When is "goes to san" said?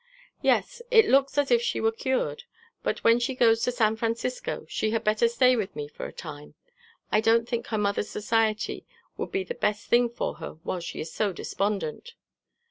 3.35-3.95